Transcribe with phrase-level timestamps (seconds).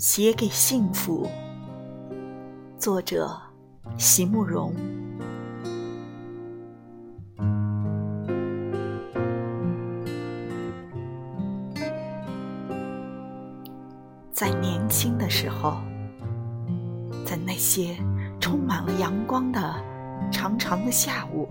[0.00, 1.28] 写给幸福，
[2.78, 3.38] 作者
[3.98, 4.74] 席慕容。
[14.32, 15.76] 在年轻的时候，
[17.22, 17.94] 在那些
[18.40, 19.74] 充满了阳光的
[20.32, 21.46] 长长的下午，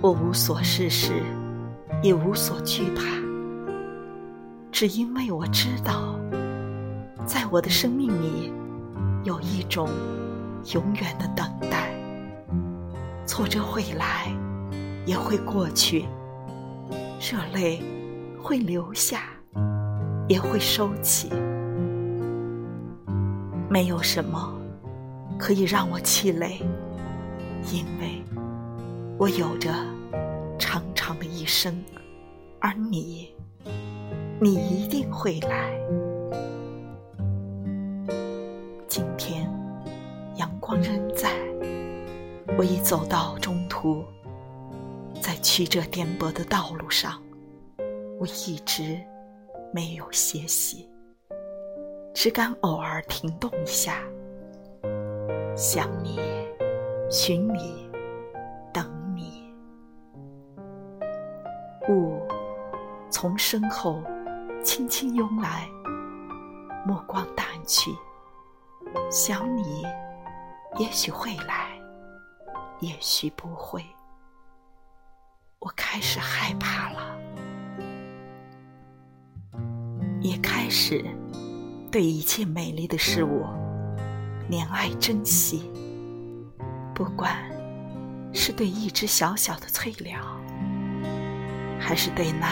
[0.00, 1.20] 我无所事事，
[2.00, 3.02] 也无所惧怕，
[4.70, 6.14] 只因为我知道。
[7.26, 8.52] 在我的生命里，
[9.24, 9.88] 有一种
[10.72, 11.92] 永远的等待。
[13.26, 14.32] 挫折会来，
[15.04, 16.04] 也会过去；
[17.20, 17.82] 热泪
[18.40, 19.24] 会流下，
[20.28, 21.28] 也会收起。
[23.68, 24.54] 没有什么
[25.36, 26.62] 可以让我气馁，
[27.72, 28.22] 因为
[29.18, 29.74] 我有着
[30.60, 31.76] 长长的一生，
[32.60, 33.34] 而你，
[34.40, 35.76] 你一定会来。
[38.88, 39.50] 今天
[40.36, 41.30] 阳光仍在，
[42.56, 44.04] 我已走到中途，
[45.20, 47.20] 在曲折颠簸的道路上，
[48.20, 49.00] 我一直
[49.72, 50.88] 没有歇息，
[52.14, 53.98] 只敢偶尔停动一下，
[55.56, 56.20] 想你，
[57.10, 57.90] 寻你，
[58.72, 59.52] 等你。
[61.88, 62.22] 雾
[63.10, 64.00] 从身后
[64.62, 65.68] 轻轻涌来，
[66.86, 67.90] 目光淡去。
[69.10, 69.82] 想你，
[70.78, 71.70] 也许会来，
[72.80, 73.84] 也许不会。
[75.58, 77.18] 我开始害怕了，
[80.20, 81.04] 也开始
[81.90, 83.44] 对一切美丽的事物
[84.50, 85.70] 怜爱珍惜。
[86.94, 87.36] 不管
[88.32, 90.20] 是对一只小小的翠鸟，
[91.78, 92.48] 还是对那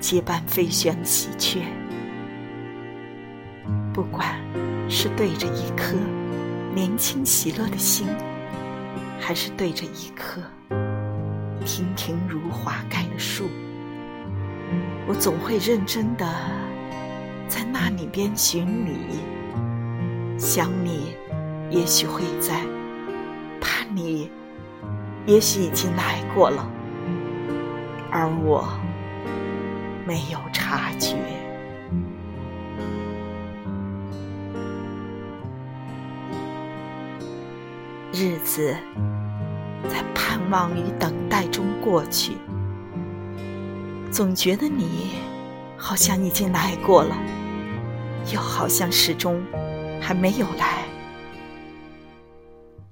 [0.00, 1.62] 结伴飞旋的喜鹊，
[3.92, 4.40] 不管。
[4.88, 5.96] 是对着一颗
[6.74, 8.06] 年轻喜乐的心，
[9.18, 10.40] 还是对着一棵
[11.64, 13.48] 亭亭如华盖的树？
[15.06, 16.26] 我总会认真的
[17.48, 21.16] 在那里边寻你，想你，
[21.70, 22.54] 也许会在；
[23.60, 24.30] 怕你，
[25.26, 26.66] 也许已经来过了，
[28.10, 28.68] 而我
[30.06, 31.16] 没有察觉。
[38.22, 38.72] 日子
[39.88, 42.36] 在盼望与等待中过去，
[44.12, 45.10] 总觉得你
[45.76, 47.16] 好像已经来过了，
[48.32, 49.42] 又好像始终
[50.00, 50.84] 还没有来。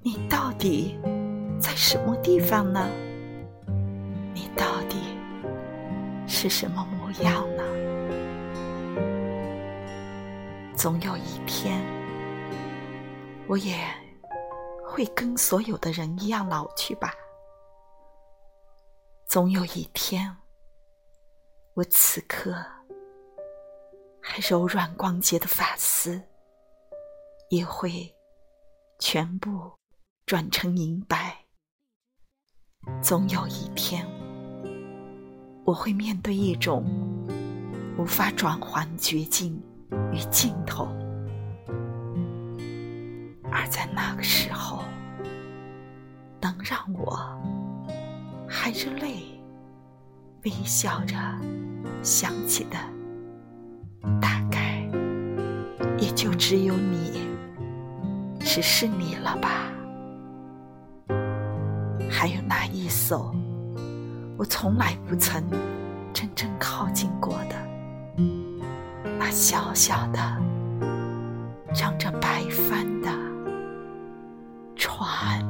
[0.03, 0.99] 你到底
[1.61, 2.89] 在什么地方呢？
[4.35, 4.97] 你到底
[6.27, 7.63] 是什么模样呢？
[10.75, 11.81] 总有一天，
[13.47, 13.77] 我也。
[15.01, 17.15] 会跟所有的人一样老去吧。
[19.27, 20.37] 总有一天，
[21.73, 22.55] 我此刻
[24.21, 26.21] 还柔软光洁的发丝，
[27.49, 28.15] 也会
[28.99, 29.73] 全部
[30.27, 31.47] 转成银白。
[33.03, 34.07] 总有一天，
[35.65, 36.85] 我会面对一种
[37.97, 39.59] 无法转换绝境
[40.13, 40.87] 与尽头。
[43.53, 44.83] 而在那个时候，
[46.41, 47.19] 能让我
[48.49, 49.41] 含着泪
[50.45, 51.15] 微笑着
[52.03, 52.79] 想起的，
[54.21, 54.83] 大概
[55.99, 57.29] 也就只有你，
[58.41, 59.67] 只是你了吧？
[62.11, 63.35] 还有那一艘
[64.37, 65.43] 我从来不曾
[66.13, 67.57] 真正靠近过的，
[69.19, 70.19] 那小小的、
[71.75, 73.20] 长着白帆的。
[75.01, 75.50] 哇。